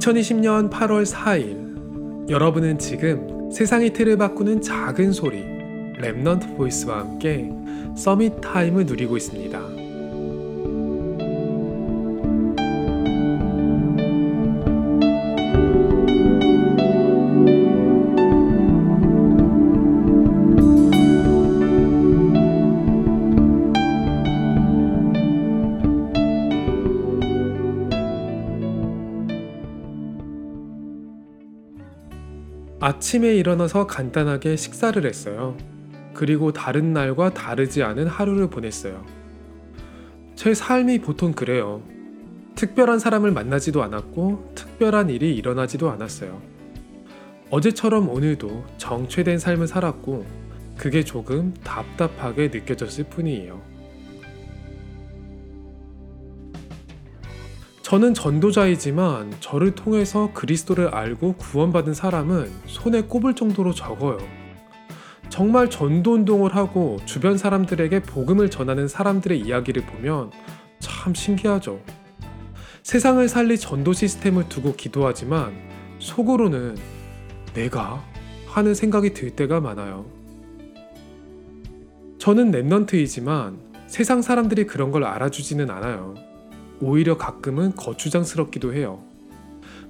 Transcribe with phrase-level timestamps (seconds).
[0.00, 5.42] 2020년 8월 4일 여러분은 지금 세상의 틀을 바꾸는 작은 소리
[5.98, 7.50] Remnant Voice와 함께
[7.94, 9.79] Summit Time을 누리고 있습니다.
[32.82, 35.54] 아침에 일어나서 간단하게 식사를 했어요.
[36.14, 39.04] 그리고 다른 날과 다르지 않은 하루를 보냈어요.
[40.34, 41.82] 제 삶이 보통 그래요.
[42.54, 46.40] 특별한 사람을 만나지도 않았고, 특별한 일이 일어나지도 않았어요.
[47.50, 50.24] 어제처럼 오늘도 정체된 삶을 살았고,
[50.78, 53.69] 그게 조금 답답하게 느껴졌을 뿐이에요.
[57.90, 64.16] 저는 전도자이지만 저를 통해서 그리스도를 알고 구원받은 사람은 손에 꼽을 정도로 적어요.
[65.28, 70.30] 정말 전도 운동을 하고 주변 사람들에게 복음을 전하는 사람들의 이야기를 보면
[70.78, 71.80] 참 신기하죠.
[72.84, 75.52] 세상을 살릴 전도 시스템을 두고 기도하지만
[75.98, 76.76] 속으로는
[77.54, 78.04] 내가
[78.46, 80.06] 하는 생각이 들 때가 많아요.
[82.20, 83.56] 저는 랩넌트이지만
[83.88, 86.29] 세상 사람들이 그런 걸 알아주지는 않아요.
[86.80, 89.02] 오히려 가끔은 거추장스럽기도 해요.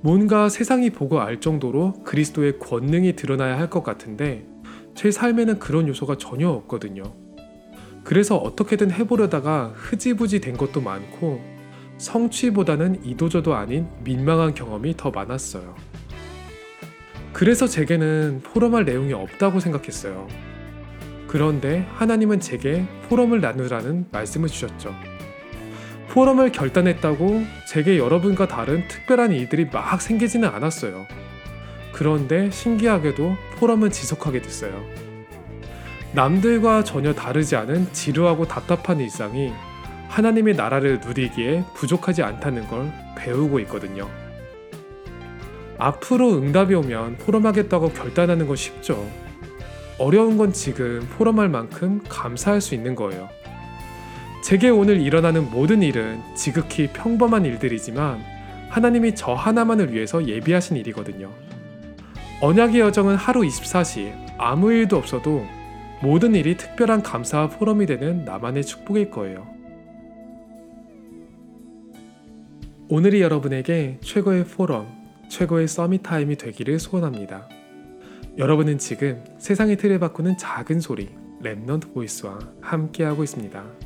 [0.00, 4.46] 뭔가 세상이 보고 알 정도로 그리스도의 권능이 드러나야 할 것 같은데
[4.94, 7.02] 제 삶에는 그런 요소가 전혀 없거든요.
[8.04, 11.40] 그래서 어떻게든 해보려다가 흐지부지 된 것도 많고
[11.98, 15.74] 성취보다는 이도저도 아닌 민망한 경험이 더 많았어요.
[17.32, 20.28] 그래서 제게는 포럼할 내용이 없다고 생각했어요.
[21.26, 25.15] 그런데 하나님은 제게 포럼을 나누라는 말씀을 주셨죠.
[26.16, 31.06] 포럼을 결단했다고 제게 여러분과 다른 특별한 일들이 막 생기지는 않았어요.
[31.92, 34.82] 그런데 신기하게도 포럼은 지속하게 됐어요.
[36.12, 39.52] 남들과 전혀 다르지 않은 지루하고 답답한 일상이
[40.08, 44.08] 하나님의 나라를 누리기에 부족하지 않다는 걸 배우고 있거든요.
[45.76, 49.06] 앞으로 응답이 오면 포럼하겠다고 결단하는 건 쉽죠.
[49.98, 53.28] 어려운 건 지금 포럼할 만큼 감사할 수 있는 거예요.
[54.46, 58.20] 제게 오늘 일어나는 모든 일은 지극히 평범한 일들이지만
[58.68, 61.32] 하나님이 저 하나만을 위해서 예비하신 일이거든요.
[62.40, 65.44] 언약의 여정은 하루 24시 아무 일도 없어도
[66.00, 69.48] 모든 일이 특별한 감사와 포럼이 되는 나만의 축복일 거예요.
[72.88, 74.86] 오늘이 여러분에게 최고의 포럼,
[75.28, 77.48] 최고의 Summit Time이 되기를 소원합니다.
[78.38, 81.08] 여러분은 지금 세상의 틀을 바꾸는 작은 소리,
[81.42, 83.85] Remnant Voice와 함께하고 있습니다.